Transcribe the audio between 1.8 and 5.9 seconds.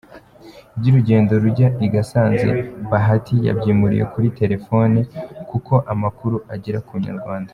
i Gasanze Bahati yabyimuriye kuri telefone, kuko